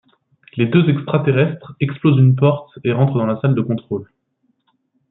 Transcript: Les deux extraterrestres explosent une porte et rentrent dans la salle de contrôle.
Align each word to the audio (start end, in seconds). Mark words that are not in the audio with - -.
Les 0.57 0.65
deux 0.65 0.89
extraterrestres 0.89 1.75
explosent 1.79 2.17
une 2.17 2.35
porte 2.35 2.79
et 2.83 2.91
rentrent 2.91 3.19
dans 3.19 3.27
la 3.27 3.39
salle 3.39 3.53
de 3.53 3.61
contrôle. 3.61 4.09